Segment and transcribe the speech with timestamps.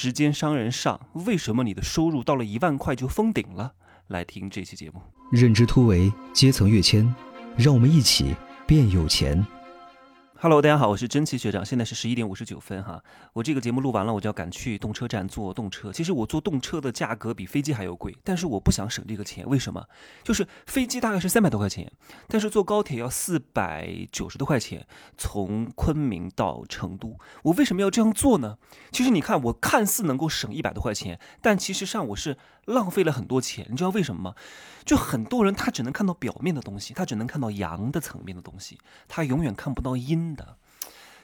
[0.00, 3.72] 时间商人上，为什么你的收入到了一万块就封顶了？
[4.06, 5.02] 来听这期节目。
[5.32, 7.12] 认知突围，阶层跃迁，
[7.56, 8.32] 让我们一起
[8.64, 9.44] 变有钱。
[10.40, 13.02] Hello，大家好，我是真奇学长，现在是十一点五十九分哈。
[13.32, 15.92] 我这个节目录完了，我就要赶去动车站坐动车。
[15.92, 19.84] 其实我坐动车的价格比飞机还要贵，但是我不想省这个钱，为什么？
[20.22, 21.90] 就是飞机大概是三百多块钱，
[22.28, 27.18] 但是坐高铁要四百九十多块钱，从昆明到成都。
[27.42, 28.58] 我为什么要这样做呢？
[28.92, 32.36] 其实你看，我看似能够省一百多块钱，但其实上我是
[32.68, 33.66] 浪费了很多钱。
[33.68, 34.34] 你知道为什么吗？
[34.84, 40.56] 就很多人他只能看到表面的东西，他只能看到阳的层面的东西，他永远看不到阴的。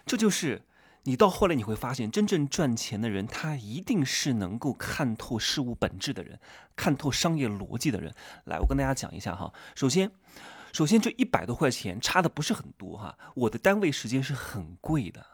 [0.04, 0.62] 这就是
[1.04, 6.38] 你到后来你会发现，真正赚钱的人，他一定是能够看透事物本质的人，
[6.76, 8.14] 看透商业逻辑的人。
[8.44, 9.52] 来，我跟大家讲一下哈。
[9.74, 10.10] 首先，
[10.72, 13.16] 首先这一百多块钱差的不是很多哈。
[13.34, 15.24] 我的单位时间是很贵的。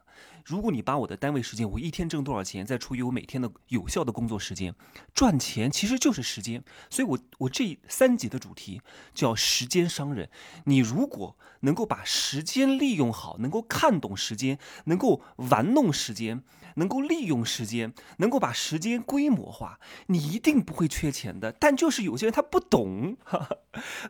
[0.51, 4.75] 如果你把我的单位时间，我一天挣多少钱，再除以我每天的有效的工作时间，
[5.15, 6.65] 赚钱其实就是时间。
[6.91, 8.83] 所以我我这三集的主题
[9.15, 10.29] 叫时间商人。
[10.65, 16.43] 你如果能够把时间利用好，能够看懂时间，能够玩弄时间，
[16.75, 21.53] 能够利用时间，能够把时间规模化，你一定不会缺钱的。
[21.53, 23.57] 但就是有些人他不懂，哈哈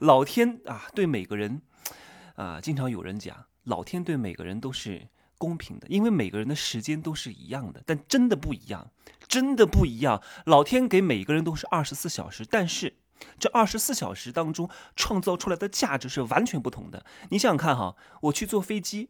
[0.00, 1.60] 老天啊，对每个人
[2.36, 5.08] 啊，经常有人讲，老天对每个人都是。
[5.40, 8.90] 公平的，因为每个人的时间都是一样的，但真的不一样，
[9.26, 10.22] 真的不一样。
[10.44, 12.98] 老天给每个人都是二十四小时，但是
[13.38, 17.06] 这二十四小时当中创造出来的价值是完全不同的。
[17.30, 19.08] 你想想看哈，我去坐飞机，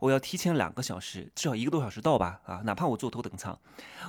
[0.00, 2.40] 我要提前两个小时，至少一个多小时到吧？
[2.44, 3.56] 啊，哪怕我坐头等舱，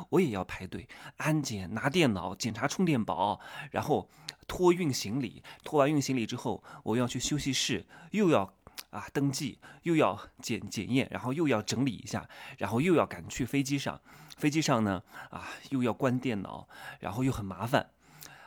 [0.09, 3.39] 我也要排队安检、拿电脑、检查充电宝，
[3.69, 4.09] 然后
[4.47, 5.43] 托运行李。
[5.63, 8.55] 托完运行李之后，我要去休息室，又要。
[8.89, 13.99] 啊，登记又要检检验，然后又要整理一下，然后又要赶去飞机上。
[14.37, 16.67] 飞机上呢，啊，又要关电脑，
[16.99, 17.89] 然后又很麻烦。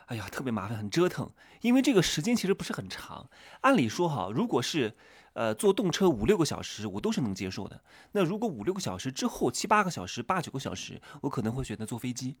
[0.07, 1.31] 哎呀，特别麻烦，很折腾。
[1.61, 3.29] 因为这个时间其实不是很长。
[3.61, 4.95] 按理说哈，如果是
[5.33, 7.81] 呃坐动车五六个小时，我都是能接受的。
[8.11, 12.35] 那如果五六个小时之后，七八个小时、八九个小时，我可能会选择坐飞机。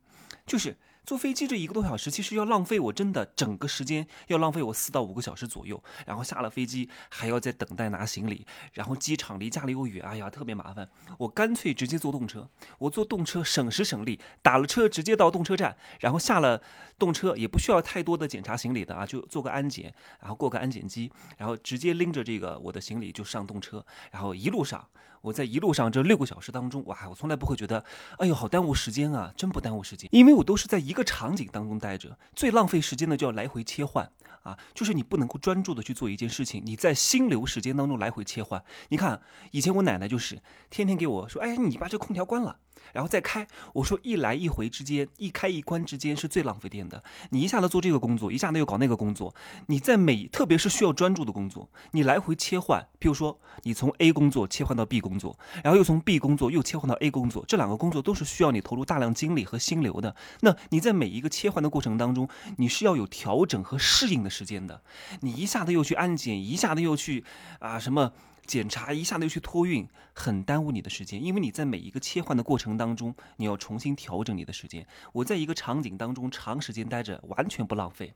[0.45, 0.75] 就是
[1.05, 5.81] 坐飞机这一个多小时，其实要浪费我真的整个时间，要浪费我四到五个小时左右。
[6.05, 10.89] 然后下了飞机还要再等待拿行李，然后机场离家里又远，哎呀，特别麻烦。
[11.17, 12.47] 我干脆直接坐动车，
[12.77, 16.61] 我坐动车省时省力，打了车直接到动车站，然后下了
[16.97, 24.87] 动车也不需要太多的检查行李的啊，就做个安检，然后过个安检机，然后直接拎着这个我的行李就上动车，然后一路上。
[25.23, 27.81] 我在一路上这六个小时当中，哇，我从来不会觉得，
[28.17, 29.33] 哎呦，好耽误时间啊！
[29.37, 32.17] 真不耽误时间，因为我都是在一个场景当中待着。
[32.35, 38.61] 最浪费时间的就要来回切换啊，就是你不能够专注的去做一件事情，你在心流时间当中来回切换。
[38.89, 42.57] 你看，以前我奶奶就是天天给我说，哎，你把这空调关了。
[42.91, 47.03] 然后再开，我说一来一回之间，一开一关之间是最浪费电的。
[47.29, 49.33] 你一下子做这个工作，一下子又搞那个工作，
[49.67, 60.15] 你在每特别是需要专注的工作，你来回切换，譬如说你从 A 工作切换到 B 工作，然后又从 B 工作又切换到 A 工作，这两个工作都是需要你投入大量精力和心流的。
[60.41, 62.27] 那你在每一个切换的过程当中，
[62.57, 64.81] 你是要有调整和适应的时间的。
[65.21, 67.23] 你一下子又去安检，一下子又去
[67.59, 68.11] 啊什么？
[68.45, 74.85] 检查一下子又去托运，很耽误你的时间，因为你在每一个切换的过程当中，你要重新调整你的时间。
[75.11, 78.13] 我在一个场景当中长时间待着，完全不浪费。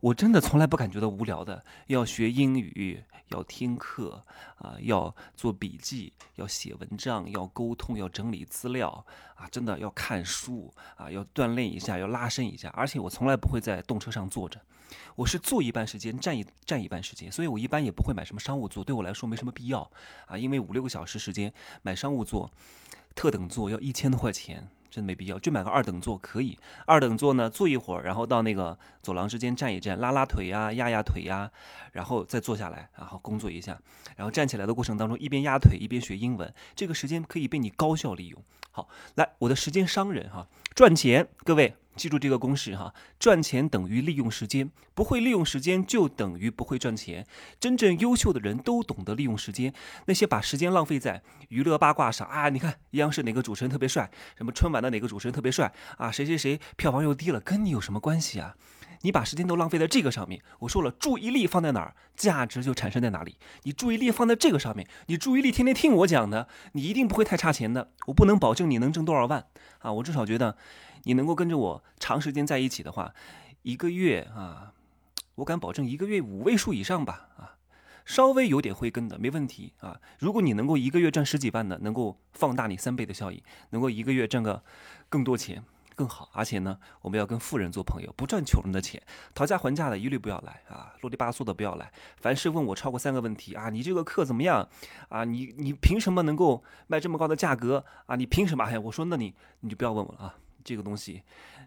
[0.00, 1.64] 我真的从来不感觉到无聊的。
[1.86, 4.24] 要学英语，要听课
[4.58, 9.04] 啊，要做笔记，要写文章，要沟通，要整理资料
[9.40, 12.68] 啊，真的要看书啊，要锻炼一下，要拉伸一下。
[12.74, 14.60] 而且我从来不会在动车上坐着。
[15.14, 19.90] 我是坐一半时间，站一站一半时间，所以我一般也不会买什么商务座，对我来说没什么必要
[20.26, 22.50] 啊，因为五六个小时时间买商务座、
[23.14, 26.58] 特等座要一千多块钱，真的没必要，就买个二等座可以。
[26.86, 31.50] 二等座呢，坐一会儿，然后到那个走廊之间站一站，拉拉腿呀、压压腿呀，
[31.92, 33.80] 然后再坐下来，然后工作一下，
[34.16, 38.42] 然后站起来的过程当中一边压腿一边学英文，这个时间可以被你高效利用。
[38.70, 41.76] 好，来，我的时间商人哈，赚钱，各位。
[41.96, 47.26] 记住这个公式哈，赚钱等于利用时间，不会利用时间就等于不会赚钱。
[47.58, 49.74] 真正优秀的人都懂得利用时间，
[50.06, 58.54] 那些把时间浪费在娱乐八卦上啊，你看央视哪个主持人特别帅，什么春晚的哪个主持人特别帅啊，谁谁谁票房又低了，跟你有什么关系啊？
[59.02, 63.36] 你把时间都浪费在这个上面，我说了，注意力放在哪儿，价值就产生在哪里。
[63.62, 67.92] 你注意力放在这个上面，你注意力天天听我讲的，你一定不会太差钱的。
[68.06, 69.46] 我不能保证你能挣多少万
[69.78, 70.56] 啊，我至少觉得。
[71.04, 73.14] 你能够跟着我长时间在一起的话，
[73.62, 74.74] 一个月啊，
[75.36, 77.56] 我敢保证一个月五位数以上吧啊，
[78.04, 79.98] 稍微有点慧根的没问题啊。
[80.18, 84.62] 如果你能够一个月赚十几万的，能够放大你三倍的效益，能够一个月挣个
[85.08, 85.64] 更多钱，
[86.00, 86.30] 更好。
[86.32, 89.02] 而且呢，我们要跟富人做朋友，不赚穷人的钱。
[89.34, 91.92] 讨价还价的一律不要来啊，啰里吧嗦的不要来。
[92.16, 94.66] 凡是问我超过三个问题啊，你这个课怎么样
[95.10, 95.24] 啊？
[95.24, 98.16] 你你凭什么能够卖这么高的价格啊？
[98.16, 98.64] 你凭什么？
[98.64, 100.34] 哎，我说那你你就不要问我了啊。
[100.64, 101.22] 这个东西，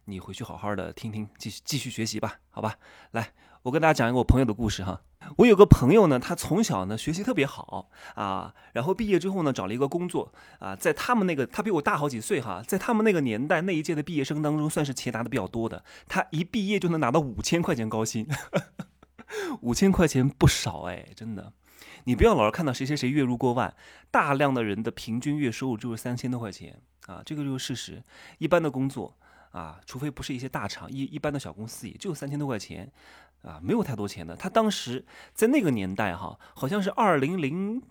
[0.05, 2.75] 你回去好好的听听，继续继续学习吧，好吧？
[3.11, 3.31] 来，
[3.61, 4.99] 我跟大家讲一个我朋友的故事哈。
[5.37, 15.83] 我有个朋友呢，他从小呢学习特别好啊，然后毕业之后呢找了一个工作啊，在他们那个他比我大好几岁哈，在他们那个年代那一届的毕业生当中，算是钱拿的比较多的。
[16.07, 18.27] 他一毕业就能拿到五千块钱高薪，
[19.61, 21.53] 五千块钱不少哎，真的。
[22.05, 23.73] 你不要老是看到谁谁谁月入过万，
[24.11, 28.03] 大量的人的平均月收入就是三千多块钱啊，这个就是事实。
[28.39, 29.15] 一般的工作
[29.51, 32.91] 啊，除非不是一些大厂，一一般的小公司也就三千多块钱
[33.43, 34.35] 啊，没有太多钱的。
[34.35, 37.81] 他当时在那个年代哈，好像是二零零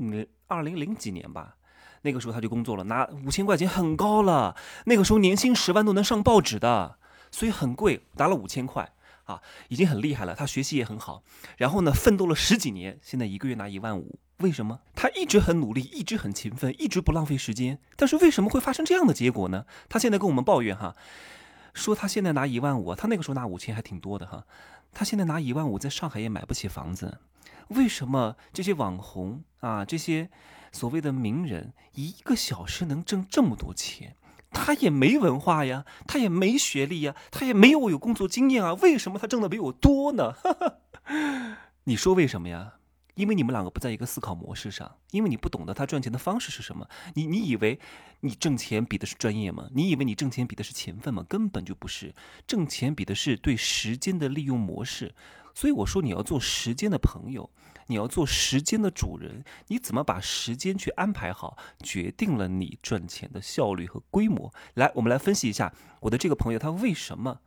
[0.49, 1.57] 二零零几年吧，
[2.03, 4.57] 那个时候他就工作了，拿五千块钱很高了。
[4.87, 6.99] 那个时候年薪十万都能上报纸的，
[7.31, 8.93] 所以很贵，拿了五千块。
[9.25, 10.35] 啊，已经很厉害了。
[10.35, 11.23] 他学习也很好，
[11.57, 14.19] 然后呢，奋斗了十几年，现在一个月拿一万五。
[14.39, 14.81] 为什么？
[14.97, 17.79] 他一直很努力，一直很勤奋，一直不浪费时间。
[17.95, 19.65] 但是为什么会发生这样的结果呢？
[19.89, 20.97] 他现在跟我们抱怨哈，
[21.73, 24.45] 说他现在拿一万五，他那个时候拿五千还挺多的哈。
[24.93, 27.19] 他现在拿一万五，在上海也买不起房子。
[27.69, 30.31] 为什么这些网红啊，这些
[30.71, 34.17] 所谓的名人，一个小时能挣这么多钱？
[34.51, 40.35] 他也没文化呀，他也没学历呀，他也没有我有工作经验啊，为什么他挣的比我多呢？
[41.85, 42.75] 你说为什么呀？
[43.15, 46.89] 因为你们两个不在一个思考模式上，因为你不懂得他赚钱的方式是什么。
[47.15, 47.79] 你你以为
[48.21, 49.69] 你挣钱比的是专业吗？
[49.75, 51.25] 你以为你挣钱比的是勤奋吗？
[51.29, 52.15] 根本就不是，
[52.47, 55.15] 挣钱比的是对时间的利用模式。
[55.55, 57.51] 所以我说你要做时间的朋友。
[57.89, 64.55] 你要做时间的主人，你怎么把时间去安排好，决定了你赚钱的效率和规模。
[64.75, 67.41] 来，我们来分析一下我的这个朋友，他为什么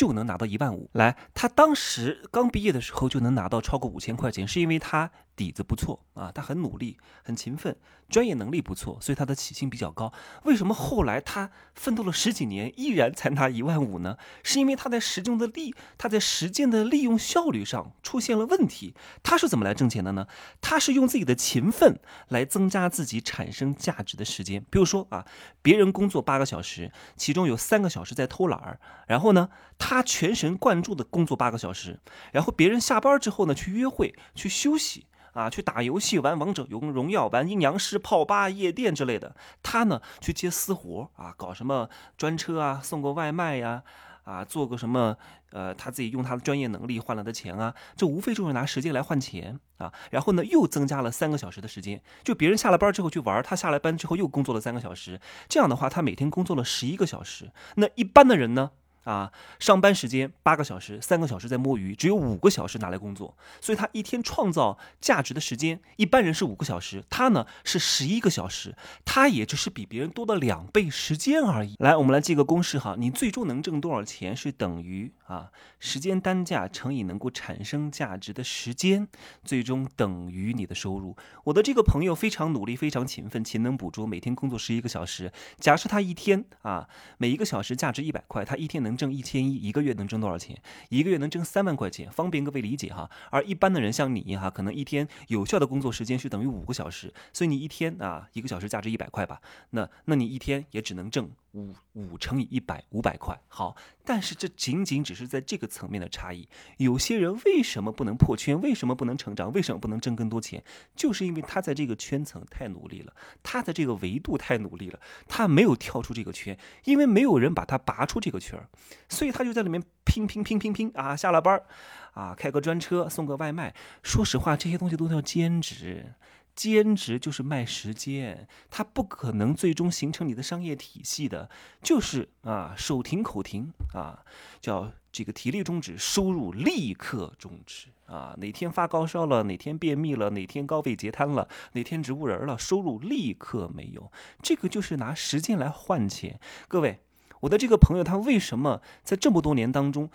[0.00, 0.88] 就能拿到一万五？
[0.94, 5.10] 来，他当时刚毕业的时候就能拿到超过五千块钱，是因为他。
[5.40, 7.74] 底子不错啊，他很努力，很勤奋，
[8.10, 10.12] 专业能力不错，所以他的起薪比较高。
[10.42, 14.18] 为什么后来他奋斗了十几年，依然才拿一万五呢？
[14.42, 18.94] 是因为他在时间的利，他在时间的利用效率上出现了问题。
[19.22, 20.26] 他是怎么来挣钱的呢？
[20.60, 21.98] 他是用自己的勤奋
[22.28, 24.62] 来增加自己产生价值的时间。
[24.68, 25.24] 比如说啊，
[25.62, 29.48] 别人工作八个小时，其中有三个小时在偷懒儿，然后呢，
[29.78, 31.98] 他全神贯注的工作八个小时，
[32.30, 35.06] 然后别人下班之后呢，去约会，去休息。
[35.32, 39.34] 啊，去打游戏、玩王者荣荣耀、玩阴阳师、泡吧、夜店之类的。
[39.62, 43.82] 他呢，去接私活啊，搞什么专车啊，送个外卖呀，
[44.24, 45.16] 啊，做个什么
[45.52, 49.92] 呃，他自己用他的专业能力换来的钱啊，这无非就是拿时间来换钱啊。
[50.10, 55.20] 然后呢，又增加了三个小时的时间，就别人下了班之后去玩，他下了班之后又工作了三个小时。
[55.48, 57.50] 这样的话，他每天工作了十一个小时。
[57.76, 58.72] 那一般的人呢？
[59.04, 68.76] 啊，上班时间八个小时，三个小时在摸鱼，只有五个小时拿来工作，所以他一天创造价值的时间，一般人是五个小时，他呢是十一个小时，
[69.06, 71.76] 他也只是比别人多了两倍时间而已。
[71.78, 79.08] 来，我们来记个公式哈，你最终能挣多少钱是等于啊时间单价乘以能够产生价值的时间，
[79.42, 81.16] 最终等于你的收入。
[81.44, 85.32] 我的这个朋友非常努力，非常勤奋，勤能补拙，每天工作十一个小时。
[85.58, 86.86] 假设他一天啊
[87.16, 88.89] 每一个小时价值一百块，他一天能。
[88.90, 90.60] 能挣一千一，一个月能挣多少钱？
[90.88, 93.08] 一个月能挣三万块钱，方便各位理解哈。
[93.30, 101.30] 而一般的人像你哈，可能一天有效的工作时间是等于五个小时，所以你一天啊，一个小时价值一百块吧，那那你一天也只能挣。
[101.52, 103.38] 五五乘以一百，五百块。
[103.48, 106.48] 好，但是这仅仅只是在这个层面的差异。
[106.76, 108.60] 有些人为什么不能破圈？
[108.60, 109.52] 为什么不能成长？
[109.52, 110.62] 为什么不能挣更多钱？
[110.94, 118.68] 就是因为他在这个圈层太努力了，他在这个维度太努力了，他没有跳出这个圈，因为没有人把他拔出这个圈儿，
[119.08, 121.16] 所以他就在里面拼拼拼拼拼啊！
[121.16, 121.66] 下了班儿
[122.12, 123.74] 啊，开个专车送个外卖。
[124.02, 126.14] 说实话，这些东西都叫兼职。
[126.60, 131.48] 兼职就是卖时间，它不可能最终形成你的商业体系的，
[131.82, 134.22] 就是啊，手停口停啊，
[134.60, 138.34] 叫这个体力终止，收入立刻终止啊。
[138.36, 144.12] 哪天发高烧了，哪天便秘了，哪天高位截瘫了，哪天植物人了，收入立刻没有。
[144.42, 146.38] 这个就是拿时间来换钱。
[146.68, 147.00] 各位，
[147.40, 150.10] 我的这个朋友他为什么在这么多年当中？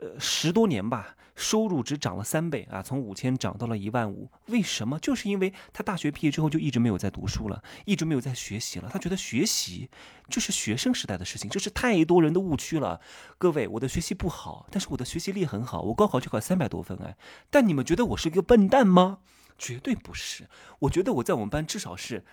[0.00, 4.30] 呃，十多年吧，收入只涨了三倍啊，从五千涨到了一万五。
[4.46, 4.98] 为什么？
[4.98, 8.88] 就是因为他大学毕业之后就一直没有在读书了，一直没有在学习了。
[8.90, 9.90] 他觉得学习
[10.30, 12.98] 就是学生时代的事情，这是太多人的误区了。
[13.36, 17.14] 各位，我的学习不好，但是我的学习力很好，我高考就考三百多分哎。
[17.50, 19.18] 但你们觉得我是一个笨蛋吗？
[19.58, 20.48] 绝对不是。
[20.78, 22.24] 我觉得我在我们班至少是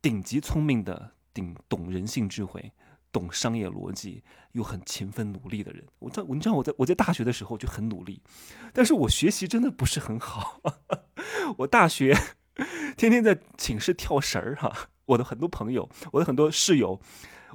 [0.00, 2.72] 顶级聪明的，顶懂人性智慧。
[3.12, 5.84] 懂商业逻辑又很勤奋努力的人。
[5.98, 8.22] 我知，你知道我在我在大学的时候就很努力，
[8.72, 10.60] 但是我学习真的不是很好。
[11.58, 12.16] 我大学
[12.96, 16.98] 天天在寝室跳绳儿哈，我的很多朋友，我的很多室友，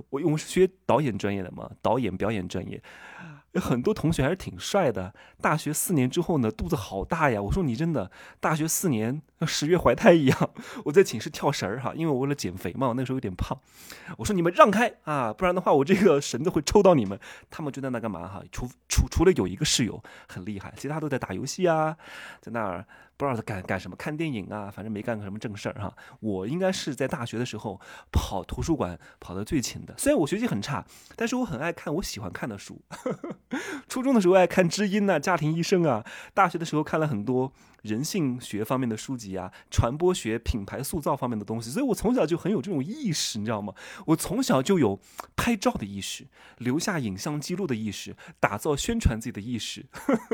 [0.09, 2.81] 我我是学导演专业的嘛，导演表演专业。
[3.59, 5.13] 很多同学还是挺帅的。
[5.41, 7.41] 大学四年之后呢，肚子好大呀！
[7.41, 10.49] 我说你真的，大学四年十月怀胎一样。
[10.85, 13.57] 我在寝室跳绳儿哈，因为我为了减肥嘛，我那时候有点胖。
[14.17, 17.19] 我说你们让开啊，不然的话我这个绳子会抽到你们。
[17.49, 18.43] 他们就在那干嘛哈？
[18.51, 21.97] 除除除了有一个室友很厉害，其他都在打游戏啊，
[22.41, 22.85] 在那儿。
[23.17, 25.91] 不知道他干干什么，看电影啊，反正没干个什么正事儿哈。
[26.19, 27.81] 我应该是在大学的时候
[28.11, 32.79] 跑图书馆跑得最勤的，虽然我学习很差，但是我很爱看我喜欢看的书。
[33.89, 36.05] 初中的时候爱看《知音》呐，《家庭医生》啊，
[36.35, 43.73] 大学的时候看了很多人性学方面的书籍啊，传播学、品牌塑造方面的东西，所以我从小就很有这种意识，你知道吗？
[44.05, 44.99] 我从小就有
[45.35, 46.27] 拍照的意识，
[46.59, 49.87] 留下影像记录的意识，打造宣传自己的意识，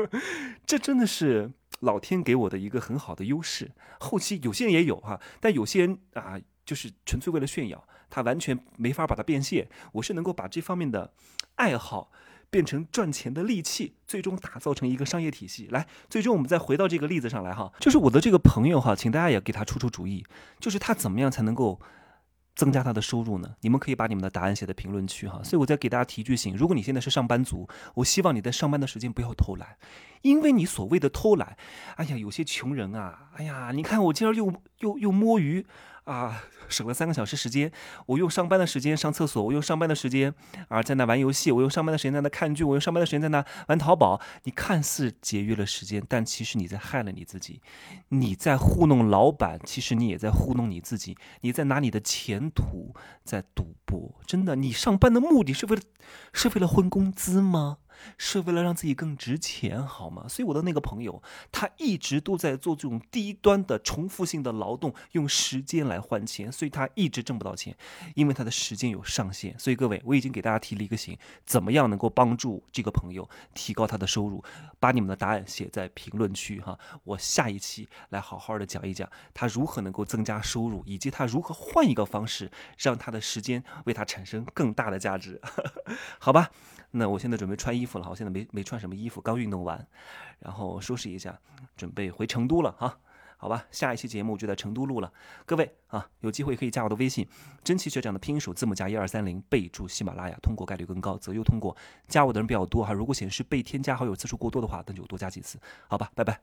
[0.66, 1.52] 这真的是。
[1.84, 9.68] 老天给我的一个很好的优势，后期有些人也有哈，但有些人啊，就是纯粹为了炫耀，他完全没法把它变现。
[9.92, 11.12] 我是能够把这方面的
[11.54, 12.10] 爱好
[12.50, 15.68] 变成赚钱的利器，最终打造成一个商业体系。
[15.70, 20.24] 来，最终我们再回到这个例子上来哈，就是我的这个朋友哈，请大家也给他出出主意，
[20.58, 21.80] 就是他怎么样才能够。
[22.56, 23.52] 增加他的收入呢？
[23.62, 25.42] 你们可以把你们的答案写在评论区哈。
[25.42, 29.76] 所以我再给大家提一句醒：如果你现在是上班族，我希望你在上班的时间不要偷懒，
[30.24, 31.56] 因为你所谓的偷懒，
[31.96, 35.66] 哎呀，有些穷人啊，哎呀，你看我今儿又又又摸鱼。
[36.04, 37.72] 啊，省了三个小时时间，
[38.04, 40.34] 我用上班的时间上厕所，我用上班的时间
[40.68, 44.20] 啊在那玩游戏，我用上班的时间在那看剧，我用上班的时间在那玩淘宝。
[44.42, 47.62] 你看似节约了时间，但其实你在害了你自己，
[48.10, 54.20] 你在糊弄老板，其实你也在糊弄你自己，你在拿你的前途在赌博。
[54.26, 55.80] 真的，你上班的目的是为了
[56.34, 57.78] 是为了混工资吗？
[58.18, 60.26] 是为了让自己更值钱，好吗？
[60.28, 67.76] 所以我的那个朋友，他一直都在做这种低端的重复性的劳动，用时间来换钱，所以他一直挣不到钱，
[68.14, 69.58] 因为他的时间有上限。
[69.58, 74.42] 所以各位，我已经给大家提了一个醒，怎么样能够帮助这个朋友提高他的收入？
[74.78, 85.40] 把你们的答案写在评论区哈，我下一期来好好的讲一讲他如何能够增加收入，以及他如何换一个方式让他的时间为他产生更大的价值，
[86.18, 86.50] 好吧？
[86.96, 89.84] 那我现在准备穿衣服了，我现在没没穿什么衣服，刚运动完，
[90.38, 91.36] 然后收拾一下，
[91.76, 92.96] 准备回成都了哈，
[93.36, 95.12] 好吧，下一期节目就在成都录了，
[95.44, 97.26] 各位啊，有机会可以加我的微信，
[97.64, 105.58] 真奇学长的拼音首字母加一二三零，备注喜马拉雅，通过概率更高，择优通过，加我的人比较多哈，如果显示被添加好友次数过多的话，那就多加几次，
[105.88, 106.40] 好吧，拜拜。